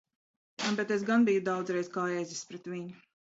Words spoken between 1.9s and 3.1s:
kā ezis pret viņu!